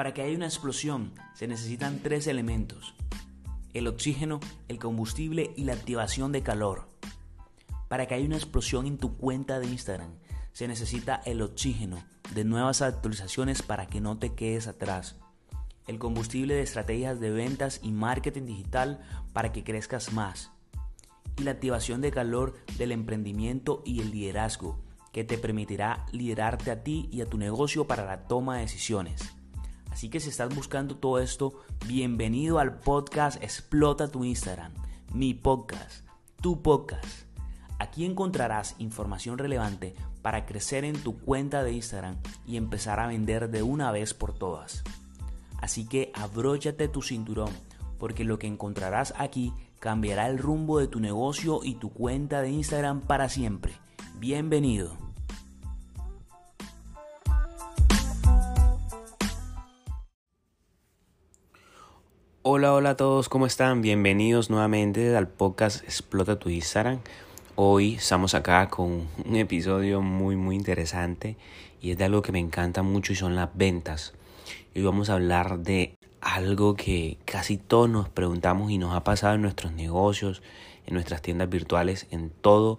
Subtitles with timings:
[0.00, 2.94] Para que haya una explosión se necesitan tres elementos.
[3.74, 6.88] El oxígeno, el combustible y la activación de calor.
[7.86, 10.14] Para que haya una explosión en tu cuenta de Instagram
[10.54, 12.02] se necesita el oxígeno
[12.34, 15.16] de nuevas actualizaciones para que no te quedes atrás.
[15.86, 19.02] El combustible de estrategias de ventas y marketing digital
[19.34, 20.50] para que crezcas más.
[21.36, 24.82] Y la activación de calor del emprendimiento y el liderazgo
[25.12, 29.36] que te permitirá liderarte a ti y a tu negocio para la toma de decisiones.
[30.00, 34.72] Así que si estás buscando todo esto, bienvenido al podcast Explota tu Instagram,
[35.12, 36.06] mi podcast,
[36.40, 37.04] tu podcast.
[37.78, 43.50] Aquí encontrarás información relevante para crecer en tu cuenta de Instagram y empezar a vender
[43.50, 44.84] de una vez por todas.
[45.60, 47.50] Así que abróchate tu cinturón,
[47.98, 52.48] porque lo que encontrarás aquí cambiará el rumbo de tu negocio y tu cuenta de
[52.48, 53.74] Instagram para siempre.
[54.14, 55.09] Bienvenido.
[62.60, 63.80] Hola, hola a todos, ¿cómo están?
[63.80, 66.98] Bienvenidos nuevamente al podcast Explota tu Instagram.
[67.54, 71.38] Hoy estamos acá con un episodio muy muy interesante
[71.80, 74.12] y es de algo que me encanta mucho y son las ventas.
[74.74, 79.36] Y vamos a hablar de algo que casi todos nos preguntamos y nos ha pasado
[79.36, 80.42] en nuestros negocios,
[80.86, 82.78] en nuestras tiendas virtuales, en todo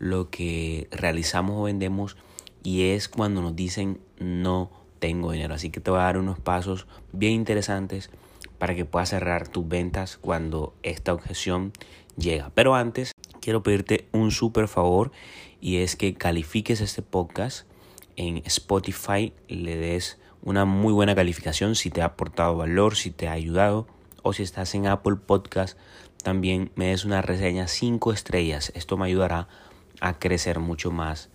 [0.00, 2.16] lo que realizamos o vendemos
[2.64, 5.54] y es cuando nos dicen no tengo dinero.
[5.54, 8.10] Así que te voy a dar unos pasos bien interesantes
[8.60, 11.72] para que puedas cerrar tus ventas cuando esta objeción
[12.16, 12.52] llega.
[12.54, 15.10] Pero antes quiero pedirte un súper favor
[15.60, 17.66] y es que califiques este podcast
[18.16, 23.26] en Spotify, le des una muy buena calificación si te ha aportado valor, si te
[23.26, 23.88] ha ayudado
[24.22, 25.78] o si estás en Apple Podcast
[26.22, 28.72] también me des una reseña 5 estrellas.
[28.74, 29.48] Esto me ayudará
[30.00, 31.30] a crecer mucho más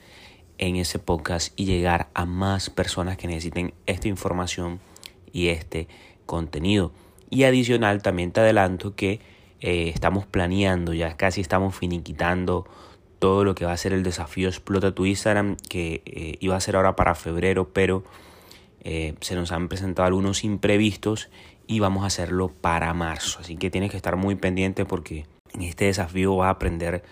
[0.57, 4.79] en ese podcast y llegar a más personas que necesiten esta información
[5.33, 5.87] y este
[6.25, 6.91] contenido.
[7.29, 9.19] Y adicional también te adelanto que
[9.61, 12.67] eh, estamos planeando, ya casi estamos finiquitando
[13.19, 16.59] todo lo que va a ser el desafío Explota tu Instagram, que eh, iba a
[16.59, 18.03] ser ahora para febrero, pero
[18.81, 21.29] eh, se nos han presentado algunos imprevistos
[21.65, 23.39] y vamos a hacerlo para marzo.
[23.39, 27.03] Así que tienes que estar muy pendiente porque en este desafío vas a aprender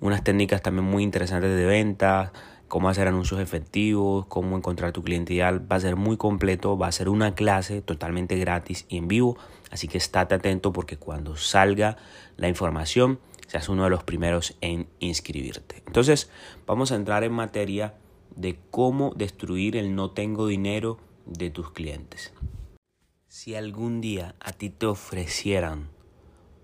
[0.00, 2.32] unas técnicas también muy interesantes de venta,
[2.68, 5.70] cómo hacer anuncios efectivos, cómo encontrar tu cliente ideal.
[5.70, 9.36] Va a ser muy completo, va a ser una clase totalmente gratis y en vivo.
[9.70, 11.96] Así que estate atento porque cuando salga
[12.36, 15.82] la información, seas uno de los primeros en inscribirte.
[15.86, 16.30] Entonces,
[16.66, 17.94] vamos a entrar en materia
[18.36, 22.32] de cómo destruir el no tengo dinero de tus clientes.
[23.26, 25.88] Si algún día a ti te ofrecieran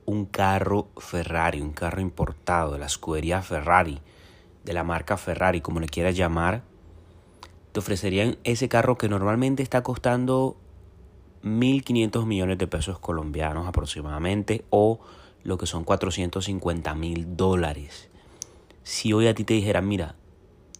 [0.06, 4.00] un carro Ferrari, un carro importado de la escudería Ferrari,
[4.65, 6.62] de la marca Ferrari, como le quieras llamar,
[7.72, 10.56] te ofrecerían ese carro que normalmente está costando
[11.44, 15.00] 1.500 millones de pesos colombianos aproximadamente o
[15.43, 18.09] lo que son 450 mil dólares.
[18.82, 20.16] Si hoy a ti te dijeran, mira,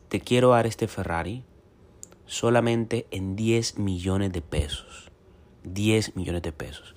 [0.09, 1.45] te quiero dar este Ferrari
[2.27, 5.11] solamente en 10 millones de pesos.
[5.65, 6.95] 10 millones de pesos.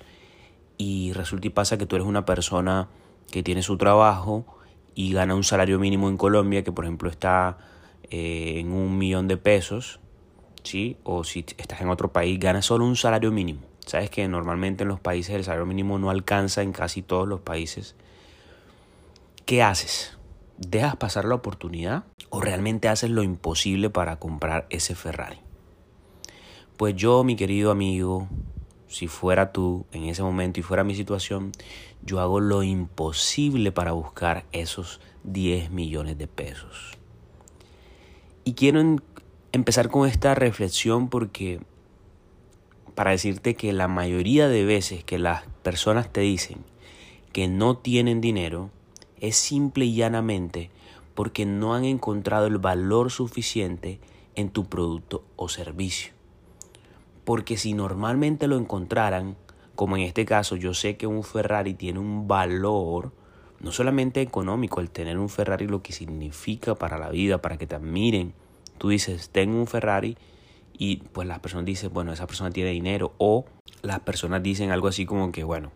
[0.78, 2.88] Y resulta y pasa que tú eres una persona
[3.30, 4.46] que tiene su trabajo
[4.94, 7.58] y gana un salario mínimo en Colombia que por ejemplo está
[8.10, 10.00] eh, en un millón de pesos,
[10.68, 10.96] ¿sí?
[11.02, 13.60] O si estás en otro país, ganas solo un salario mínimo.
[13.86, 17.40] Sabes que normalmente en los países el salario mínimo no alcanza en casi todos los
[17.40, 17.96] países.
[19.46, 20.18] ¿Qué haces?
[20.58, 25.38] ¿Dejas pasar la oportunidad o realmente haces lo imposible para comprar ese Ferrari?
[26.76, 28.28] Pues yo, mi querido amigo,
[28.88, 31.52] si fuera tú en ese momento y fuera mi situación,
[32.02, 36.98] yo hago lo imposible para buscar esos 10 millones de pesos.
[38.44, 38.80] Y quiero
[39.52, 41.60] empezar con esta reflexión porque
[42.94, 46.58] para decirte que la mayoría de veces que las personas te dicen
[47.32, 48.70] que no tienen dinero
[49.20, 50.70] es simple y llanamente
[51.14, 53.98] porque no han encontrado el valor suficiente
[54.34, 56.12] en tu producto o servicio.
[57.24, 59.36] Porque si normalmente lo encontraran,
[59.74, 63.12] como en este caso yo sé que un Ferrari tiene un valor,
[63.60, 67.66] no solamente económico, el tener un Ferrari lo que significa para la vida, para que
[67.66, 68.32] te admiren.
[68.78, 70.16] Tú dices, tengo un Ferrari
[70.78, 73.44] y pues las personas dicen, bueno, esa persona tiene dinero o
[73.82, 75.72] las personas dicen algo así como que, bueno,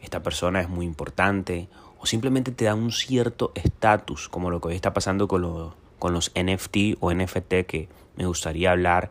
[0.00, 1.68] esta persona es muy importante
[1.98, 5.74] o simplemente te dan un cierto estatus, como lo que hoy está pasando con, los,
[5.98, 9.10] con los NFT o NFT, que me gustaría hablar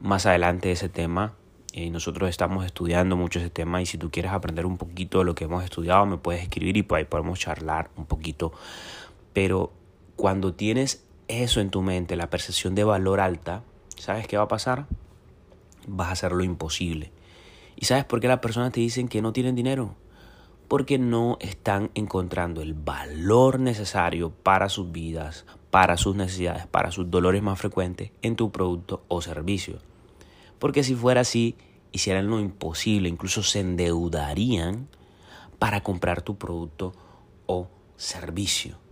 [0.00, 1.34] más adelante de ese tema.
[1.72, 5.24] y nosotros estamos estudiando mucho ese tema y si tú quieres aprender un poquito de
[5.24, 8.52] lo que hemos estudiado, me puedes escribir y ahí podemos charlar un poquito.
[9.32, 9.72] Pero
[10.16, 13.62] cuando tienes eso en tu mente, la percepción de valor alta,
[13.96, 14.86] ¿sabes qué va a pasar?
[15.86, 17.12] vas a hacer lo imposible.
[17.76, 19.94] ¿Y sabes por qué las personas te dicen que no tienen dinero?
[20.68, 27.10] Porque no están encontrando el valor necesario para sus vidas, para sus necesidades, para sus
[27.10, 29.78] dolores más frecuentes en tu producto o servicio.
[30.58, 31.56] Porque si fuera así,
[31.92, 34.88] hicieran lo imposible, incluso se endeudarían
[35.58, 36.92] para comprar tu producto
[37.46, 38.83] o servicio.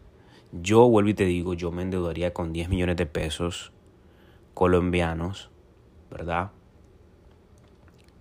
[0.53, 3.73] Yo vuelvo y te digo, yo me endeudaría con 10 millones de pesos
[4.53, 5.51] colombianos,
[6.11, 6.51] ¿verdad?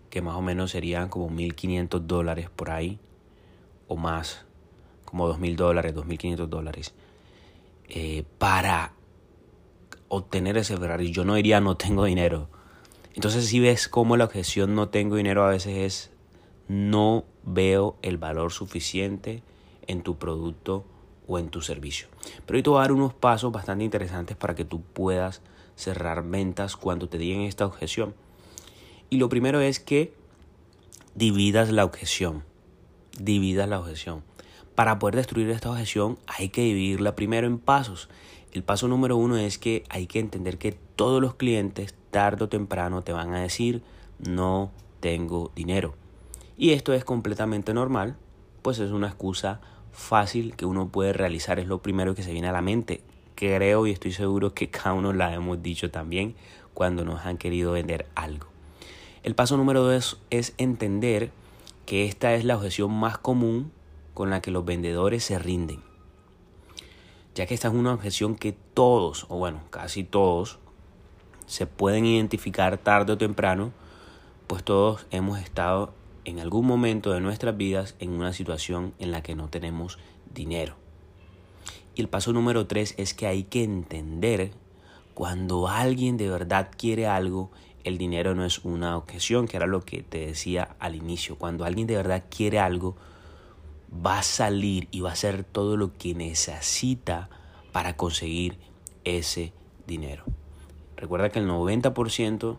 [0.10, 3.00] Que más o menos serían como 1.500 dólares por ahí,
[3.90, 4.46] o más,
[5.04, 6.94] como 2.000 dólares, 2.500 dólares,
[7.90, 8.94] eh, para
[10.08, 11.12] obtener ese Ferrari.
[11.12, 12.48] Yo no diría no tengo dinero.
[13.14, 16.12] Entonces si ves cómo la objeción no tengo dinero a veces es
[16.70, 19.44] no veo el valor suficiente
[19.88, 20.86] en tu producto
[21.32, 22.08] o en tu servicio.
[22.46, 25.42] Pero hoy te voy a dar unos pasos bastante interesantes para que tú puedas
[25.76, 28.14] cerrar ventas cuando te digan esta objeción.
[29.10, 30.14] Y lo primero es que
[31.16, 32.44] dividas la objeción.
[33.18, 34.24] Dividas la objeción.
[34.76, 38.10] Para poder destruir esta objeción hay que dividirla primero en pasos.
[38.52, 42.50] El paso número uno es que hay que entender que todos los clientes tarde o
[42.50, 43.84] temprano te van a decir
[44.20, 45.96] no tengo dinero.
[46.58, 48.18] Y esto es completamente normal,
[48.62, 49.62] pues es una excusa
[49.92, 53.02] fácil que uno puede realizar, es lo primero que se viene a la mente.
[53.36, 56.36] Creo y estoy seguro que cada uno la hemos dicho también
[56.74, 58.48] cuando nos han querido vender algo.
[59.24, 61.32] El paso número dos es entender
[61.86, 63.72] que esta es la objeción más común
[64.14, 65.82] con la que los vendedores se rinden.
[67.36, 70.60] Ya que esta es una objeción que todos, o bueno, casi todos,
[71.46, 73.72] se pueden identificar tarde o temprano,
[74.48, 75.94] pues todos hemos estado
[76.26, 80.00] en algún momento de nuestras vidas en una situación en la que no tenemos
[80.34, 80.76] dinero.
[81.96, 84.52] Y el paso número tres es que hay que entender
[85.14, 87.52] cuando alguien de verdad quiere algo,
[87.84, 91.38] el dinero no es una objeción, que era lo que te decía al inicio.
[91.38, 92.96] Cuando alguien de verdad quiere algo,
[93.94, 97.30] va a salir y va a hacer todo lo que necesita
[97.72, 98.58] para conseguir
[99.04, 99.54] ese
[99.86, 100.24] dinero.
[100.96, 102.58] Recuerda que el 90%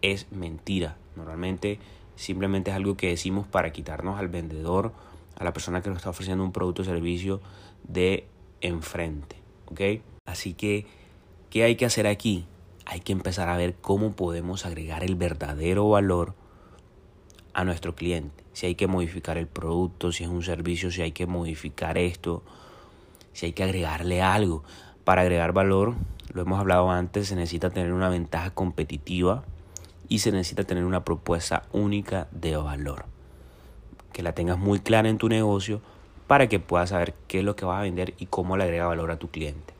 [0.00, 0.96] es mentira.
[1.16, 1.78] Normalmente
[2.16, 4.92] simplemente es algo que decimos para quitarnos al vendedor,
[5.36, 7.40] a la persona que nos está ofreciendo un producto o servicio
[7.84, 8.26] de
[8.60, 9.36] enfrente.
[9.66, 9.80] ¿Ok?
[10.26, 10.86] Así que,
[11.50, 12.46] ¿qué hay que hacer aquí?
[12.84, 16.34] Hay que empezar a ver cómo podemos agregar el verdadero valor
[17.54, 18.44] a nuestro cliente.
[18.52, 22.42] Si hay que modificar el producto, si es un servicio, si hay que modificar esto,
[23.32, 24.62] si hay que agregarle algo.
[25.04, 25.94] Para agregar valor,
[26.32, 29.44] lo hemos hablado antes, se necesita tener una ventaja competitiva
[30.12, 33.06] y se necesita tener una propuesta única de valor.
[34.12, 35.80] Que la tengas muy clara en tu negocio
[36.26, 38.84] para que puedas saber qué es lo que vas a vender y cómo le agrega
[38.84, 39.72] valor a tu cliente.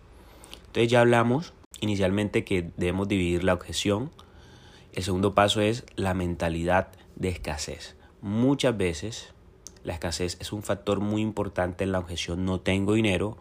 [0.69, 4.11] Entonces ya hablamos inicialmente que debemos dividir la objeción.
[4.95, 7.95] El segundo paso es la mentalidad de escasez.
[8.23, 9.35] Muchas veces
[9.85, 13.37] la escasez es un factor muy importante en la objeción no tengo dinero,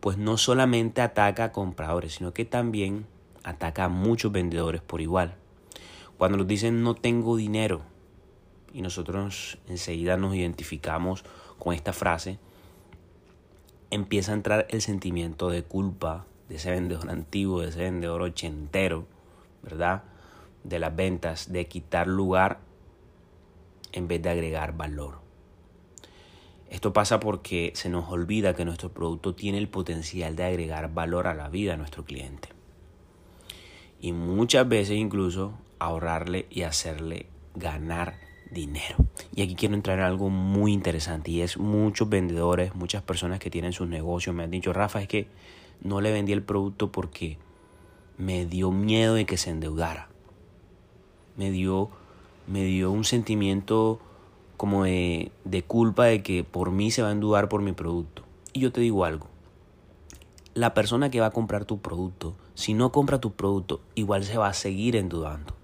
[0.00, 3.06] pues no solamente ataca a compradores, sino que también
[3.44, 5.36] ataca a muchos vendedores por igual.
[6.18, 7.82] Cuando nos dicen no tengo dinero
[8.72, 11.24] y nosotros enseguida nos identificamos
[11.58, 12.38] con esta frase,
[13.90, 19.06] empieza a entrar el sentimiento de culpa de ese vendedor antiguo, de ese vendedor ochentero,
[19.62, 20.04] ¿verdad?
[20.64, 22.60] De las ventas, de quitar lugar
[23.92, 25.18] en vez de agregar valor.
[26.68, 31.28] Esto pasa porque se nos olvida que nuestro producto tiene el potencial de agregar valor
[31.28, 32.48] a la vida de nuestro cliente.
[34.00, 38.18] Y muchas veces incluso ahorrarle y hacerle ganar
[38.50, 38.96] dinero.
[39.34, 43.50] Y aquí quiero entrar en algo muy interesante y es muchos vendedores, muchas personas que
[43.50, 45.28] tienen sus negocios me han dicho, Rafa, es que
[45.82, 47.38] no le vendí el producto porque
[48.18, 50.08] me dio miedo de que se endeudara.
[51.36, 51.90] Me dio,
[52.46, 54.00] me dio un sentimiento
[54.56, 58.22] como de, de culpa de que por mí se va a endeudar por mi producto.
[58.52, 59.28] Y yo te digo algo,
[60.54, 64.38] la persona que va a comprar tu producto, si no compra tu producto, igual se
[64.38, 65.54] va a seguir endeudando.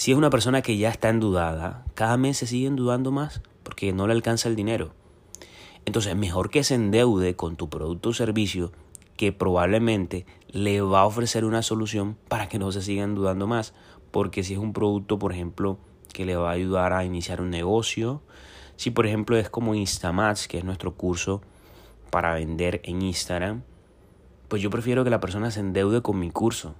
[0.00, 3.92] Si es una persona que ya está endeudada, cada mes se sigue endeudando más porque
[3.92, 4.94] no le alcanza el dinero.
[5.84, 8.72] Entonces, mejor que se endeude con tu producto o servicio
[9.18, 13.74] que probablemente le va a ofrecer una solución para que no se siga endeudando más.
[14.10, 15.76] Porque si es un producto, por ejemplo,
[16.14, 18.22] que le va a ayudar a iniciar un negocio,
[18.76, 21.42] si por ejemplo es como Instamatch, que es nuestro curso
[22.08, 23.64] para vender en Instagram,
[24.48, 26.74] pues yo prefiero que la persona se endeude con mi curso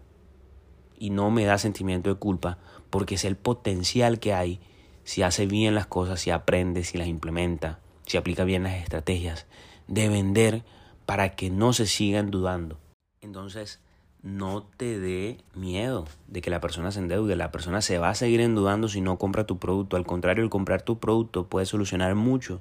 [1.00, 2.58] y no me da sentimiento de culpa
[2.90, 4.60] porque es el potencial que hay
[5.02, 9.46] si hace bien las cosas, si aprende, si las implementa, si aplica bien las estrategias
[9.88, 10.62] de vender
[11.06, 12.78] para que no se sigan dudando.
[13.20, 13.80] Entonces,
[14.22, 17.34] no te dé miedo de que la persona se endeude.
[17.34, 19.96] La persona se va a seguir endeudando si no compra tu producto.
[19.96, 22.60] Al contrario, el comprar tu producto puede solucionar mucho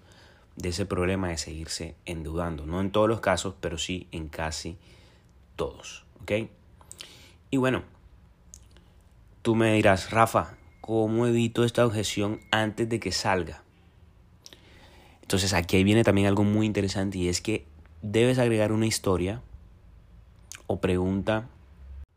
[0.55, 2.65] de ese problema de seguirse endeudando.
[2.65, 4.77] No en todos los casos, pero sí en casi
[5.55, 6.05] todos.
[6.21, 6.49] ¿Ok?
[7.51, 7.83] Y bueno,
[9.41, 13.63] tú me dirás, Rafa, ¿cómo evito esta objeción antes de que salga?
[15.21, 17.65] Entonces aquí viene también algo muy interesante y es que
[18.01, 19.41] debes agregar una historia
[20.67, 21.47] o pregunta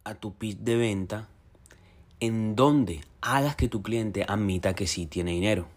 [0.05, 1.29] a tu pitch de venta
[2.21, 5.69] en donde hagas que tu cliente admita que sí tiene dinero.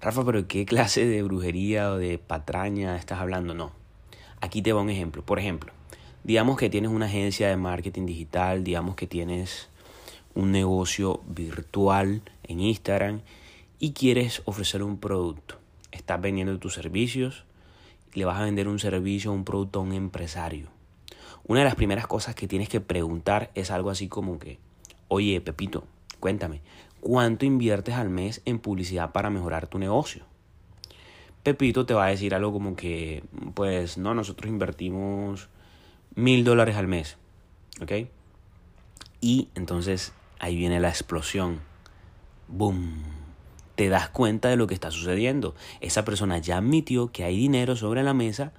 [0.00, 3.54] Rafa, pero ¿qué clase de brujería o de patraña estás hablando?
[3.54, 3.72] No.
[4.40, 5.24] Aquí te va un ejemplo.
[5.24, 5.72] Por ejemplo,
[6.24, 9.68] digamos que tienes una agencia de marketing digital, digamos que tienes
[10.34, 13.20] un negocio virtual en Instagram
[13.78, 15.58] y quieres ofrecer un producto.
[15.90, 17.44] Estás vendiendo tus servicios,
[18.14, 20.70] le vas a vender un servicio un producto a un empresario
[21.44, 24.58] una de las primeras cosas que tienes que preguntar es algo así como que,
[25.08, 25.84] oye, Pepito,
[26.20, 26.60] cuéntame,
[27.00, 30.24] ¿cuánto inviertes al mes en publicidad para mejorar tu negocio?
[31.42, 33.24] Pepito te va a decir algo como que,
[33.54, 35.48] pues no, nosotros invertimos
[36.14, 37.16] mil dólares al mes,
[37.80, 37.92] ¿ok?
[39.20, 41.60] Y entonces ahí viene la explosión.
[42.48, 43.04] ¡Boom!
[43.76, 45.54] Te das cuenta de lo que está sucediendo.
[45.80, 48.52] Esa persona ya admitió que hay dinero sobre la mesa,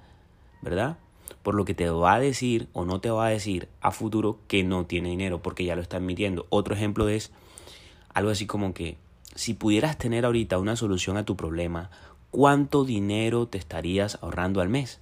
[0.60, 0.96] ¿verdad?
[1.44, 4.38] por lo que te va a decir o no te va a decir a futuro
[4.48, 6.46] que no tiene dinero porque ya lo está admitiendo.
[6.48, 7.30] Otro ejemplo es
[8.14, 8.96] algo así como que
[9.34, 11.90] si pudieras tener ahorita una solución a tu problema,
[12.30, 15.00] ¿cuánto dinero te estarías ahorrando al mes?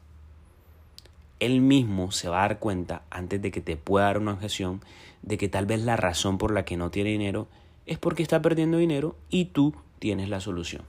[1.43, 4.81] Él mismo se va a dar cuenta antes de que te pueda dar una objeción
[5.23, 7.49] de que tal vez la razón por la que no tiene dinero
[7.87, 10.83] es porque está perdiendo dinero y tú tienes la solución.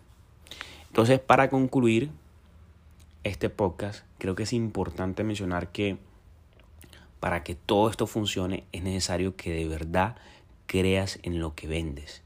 [0.90, 2.12] Entonces, para concluir,
[3.24, 5.98] este podcast, creo que es importante mencionar que
[7.20, 10.18] para que todo esto funcione es necesario que de verdad
[10.66, 12.22] creas en lo que vendes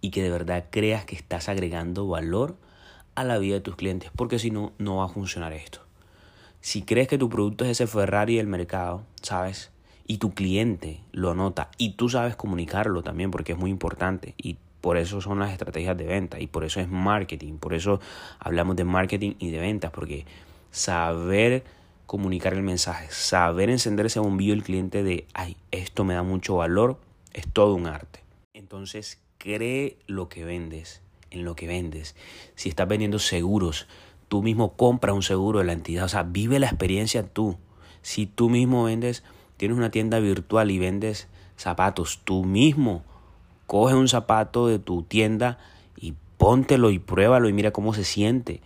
[0.00, 2.56] y que de verdad creas que estás agregando valor
[3.14, 5.82] a la vida de tus clientes, porque si no, no va a funcionar esto.
[6.70, 9.72] Si crees que tu producto es ese Ferrari del mercado, ¿sabes?
[10.06, 14.56] Y tu cliente lo nota y tú sabes comunicarlo también porque es muy importante y
[14.80, 17.54] por eso son las estrategias de venta y por eso es marketing.
[17.54, 17.98] Por eso
[18.38, 20.26] hablamos de marketing y de ventas, porque
[20.70, 21.64] saber
[22.06, 26.54] comunicar el mensaje, saber encender ese bombillo del cliente de, ay, esto me da mucho
[26.54, 27.00] valor,
[27.32, 28.20] es todo un arte.
[28.54, 32.14] Entonces, cree lo que vendes, en lo que vendes.
[32.54, 33.88] Si estás vendiendo seguros,
[34.30, 37.58] tú mismo compra un seguro de la entidad, o sea, vive la experiencia tú.
[38.00, 39.24] Si tú mismo vendes,
[39.56, 43.02] tienes una tienda virtual y vendes zapatos, tú mismo
[43.66, 45.58] coge un zapato de tu tienda
[45.96, 48.60] y póntelo y pruébalo y mira cómo se siente.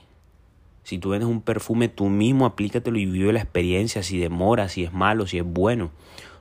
[0.82, 4.84] Si tú vendes un perfume, tú mismo aplícatelo y vive la experiencia, si demora, si
[4.84, 5.86] es malo, si es bueno.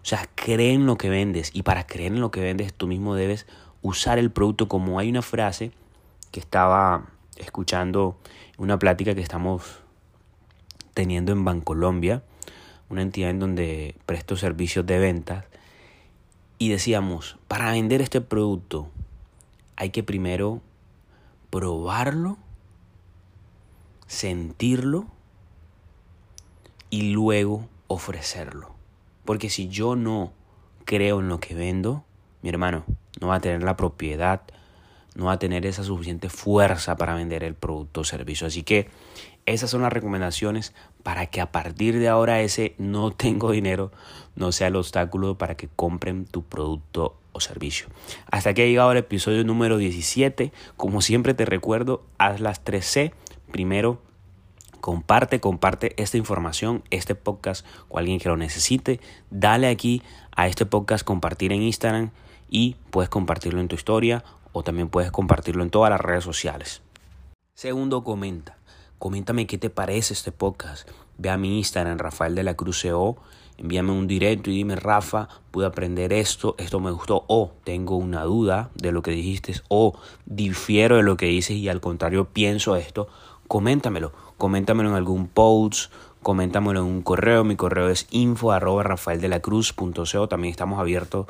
[0.01, 2.87] O sea, cree en lo que vendes y para creer en lo que vendes tú
[2.87, 3.47] mismo debes
[3.81, 5.71] usar el producto como hay una frase
[6.31, 8.17] que estaba escuchando
[8.57, 9.79] una plática que estamos
[10.93, 12.23] teniendo en Bancolombia,
[12.89, 15.45] una entidad en donde presto servicios de ventas
[16.57, 18.87] y decíamos, para vender este producto
[19.75, 20.61] hay que primero
[21.49, 22.37] probarlo,
[24.07, 25.05] sentirlo
[26.89, 28.73] y luego ofrecerlo.
[29.25, 30.31] Porque si yo no
[30.85, 32.03] creo en lo que vendo,
[32.41, 32.85] mi hermano,
[33.19, 34.41] no va a tener la propiedad,
[35.15, 38.47] no va a tener esa suficiente fuerza para vender el producto o servicio.
[38.47, 38.89] Así que
[39.45, 43.91] esas son las recomendaciones para que a partir de ahora ese no tengo dinero
[44.35, 47.87] no sea el obstáculo para que compren tu producto o servicio.
[48.31, 50.51] Hasta aquí ha llegado el episodio número 17.
[50.77, 53.11] Como siempre te recuerdo, haz las 3C.
[53.51, 54.01] Primero,
[54.79, 58.99] comparte, comparte esta información, este podcast con alguien que lo necesite.
[59.29, 60.01] Dale aquí
[60.35, 62.11] a este podcast compartir en Instagram
[62.49, 66.81] y puedes compartirlo en tu historia o también puedes compartirlo en todas las redes sociales.
[67.53, 68.57] Segundo, comenta.
[68.99, 70.89] Coméntame qué te parece este podcast.
[71.17, 72.85] Ve a mi Instagram, Rafael de la Cruz.
[73.57, 78.23] Envíame un directo y dime, Rafa, pude aprender esto, esto me gustó, o tengo una
[78.23, 79.93] duda de lo que dijiste, o
[80.25, 83.07] difiero de lo que dices y al contrario pienso esto.
[83.47, 85.91] Coméntamelo, coméntamelo en algún post,
[86.23, 87.43] coméntamelo en un correo.
[87.43, 88.83] Mi correo es info arroba
[90.29, 91.27] También estamos abiertos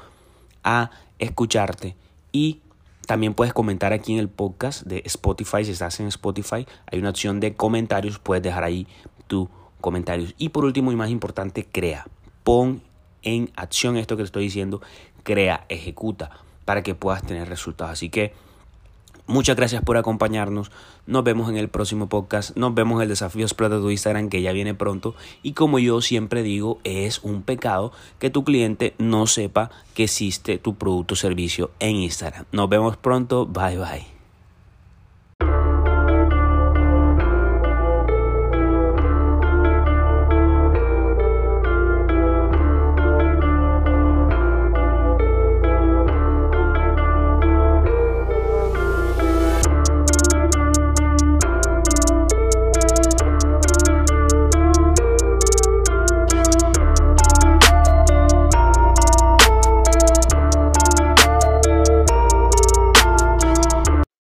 [0.64, 1.96] a escucharte
[2.32, 2.62] y
[3.06, 5.66] también puedes comentar aquí en el podcast de Spotify.
[5.66, 8.20] Si estás en Spotify, hay una opción de comentarios.
[8.20, 8.88] Puedes dejar ahí
[9.28, 9.50] tu
[9.82, 10.34] comentarios.
[10.38, 12.08] Y por último y más importante, crea.
[12.44, 12.82] Pon
[13.22, 14.82] en acción esto que te estoy diciendo.
[15.24, 16.32] Crea, ejecuta
[16.66, 17.94] para que puedas tener resultados.
[17.94, 18.34] Así que
[19.26, 20.70] Muchas gracias por acompañarnos.
[21.08, 22.56] Nos vemos en el próximo podcast.
[22.58, 25.16] Nos vemos en el desafío Explota tu Instagram que ya viene pronto.
[25.42, 30.58] Y como yo siempre digo, es un pecado que tu cliente no sepa que existe
[30.58, 32.46] tu producto o servicio en Instagram.
[32.52, 33.46] Nos vemos pronto.
[33.46, 34.13] Bye bye.